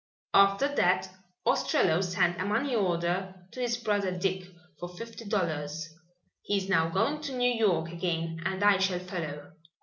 After 0.33 0.67
that 0.67 1.11
Ostrello 1.45 2.01
sent 2.03 2.41
a 2.41 2.45
money 2.45 2.73
order 2.73 3.35
to 3.51 3.59
his 3.61 3.77
brother 3.77 4.09
Dick 4.09 4.47
for 4.79 4.89
fifty 4.89 5.25
dollars. 5.25 5.93
He 6.41 6.57
is 6.57 6.67
now 6.67 6.89
going 6.89 7.21
to 7.21 7.37
New 7.37 7.53
York 7.53 7.91
again 7.91 8.41
and 8.43 8.63
I 8.63 8.79
shall 8.79 8.97
follow." 8.97 9.51